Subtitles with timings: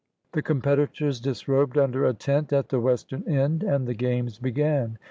[0.33, 4.97] The competitors disrobed under a tent at the western end, and the games began.